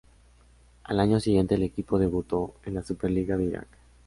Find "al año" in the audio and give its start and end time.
0.85-1.19